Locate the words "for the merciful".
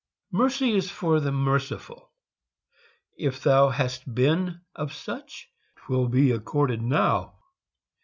0.89-2.09